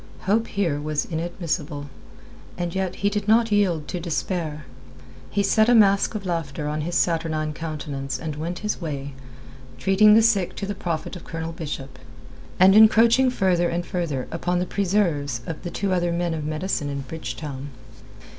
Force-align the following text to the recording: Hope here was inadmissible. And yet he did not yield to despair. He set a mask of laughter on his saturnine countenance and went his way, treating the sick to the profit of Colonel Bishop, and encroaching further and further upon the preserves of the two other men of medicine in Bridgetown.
Hope 0.21 0.47
here 0.47 0.81
was 0.81 1.05
inadmissible. 1.05 1.87
And 2.57 2.73
yet 2.73 2.95
he 2.95 3.09
did 3.11 3.27
not 3.27 3.51
yield 3.51 3.87
to 3.89 3.99
despair. 3.99 4.65
He 5.29 5.43
set 5.43 5.69
a 5.69 5.75
mask 5.75 6.15
of 6.15 6.25
laughter 6.25 6.67
on 6.67 6.81
his 6.81 6.95
saturnine 6.95 7.53
countenance 7.53 8.17
and 8.17 8.35
went 8.35 8.57
his 8.65 8.81
way, 8.81 9.13
treating 9.77 10.15
the 10.15 10.23
sick 10.23 10.55
to 10.55 10.65
the 10.65 10.73
profit 10.73 11.15
of 11.15 11.23
Colonel 11.23 11.53
Bishop, 11.53 11.99
and 12.59 12.75
encroaching 12.75 13.29
further 13.29 13.69
and 13.69 13.85
further 13.85 14.27
upon 14.31 14.57
the 14.57 14.65
preserves 14.65 15.41
of 15.45 15.61
the 15.61 15.69
two 15.69 15.93
other 15.93 16.11
men 16.11 16.33
of 16.33 16.45
medicine 16.45 16.89
in 16.89 17.01
Bridgetown. 17.01 17.69